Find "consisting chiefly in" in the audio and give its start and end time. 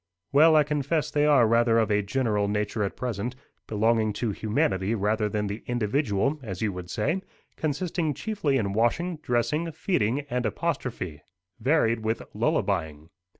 7.55-8.73